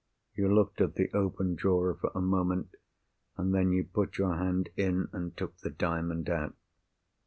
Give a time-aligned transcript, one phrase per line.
[0.33, 2.73] You looked at the open drawer for a moment.
[3.37, 6.55] And then you put your hand in, and took the Diamond out."